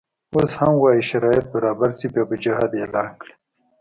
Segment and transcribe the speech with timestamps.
[0.33, 3.33] اوس هم وایي شرایط برابر شي بیا به جهاد اعلان کړي.